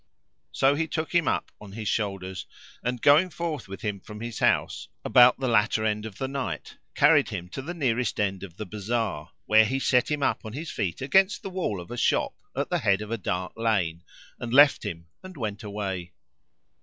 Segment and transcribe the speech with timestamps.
[0.51, 2.47] So he took him up on his shoulders
[2.83, 6.77] and, going forth with him from his house about the latter end of the night,
[6.95, 10.53] carried him to the nearest end of the bazar, where he set him up on
[10.53, 14.01] his feet against the wall of a shop at the head of a dark lane,
[14.39, 16.13] and left him and went away.